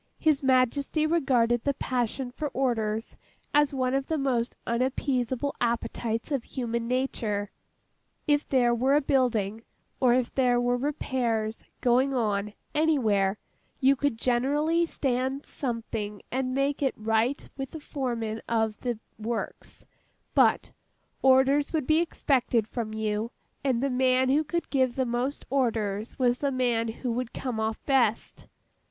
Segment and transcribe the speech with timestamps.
[0.17, 3.17] His Majesty regarded the passion for orders,
[3.53, 7.51] as one of the most unappeasable appetites of human nature.
[8.25, 9.61] If there were a building,
[9.99, 13.37] or if there were repairs, going on, anywhere,
[13.79, 19.85] you could generally stand something and make it right with the foreman of the works;
[20.33, 20.73] but,
[21.21, 23.29] orders would be expected from you,
[23.63, 27.59] and the man who could give the most orders was the man who would come
[27.59, 28.47] off best.